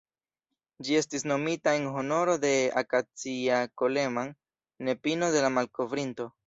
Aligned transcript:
Ĝi 0.87 0.95
estis 0.99 1.25
nomita 1.31 1.73
en 1.81 1.85
honoro 1.97 2.39
de 2.47 2.51
"Acacia 2.83 3.63
Coleman", 3.83 4.37
nepino 4.91 5.35
de 5.37 5.47
la 5.49 5.59
malkovrinto. 5.61 6.31